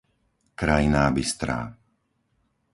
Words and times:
Krajná 0.61 1.03
Bystrá 1.15 1.59